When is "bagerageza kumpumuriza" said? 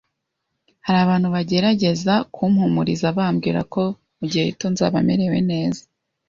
1.35-3.07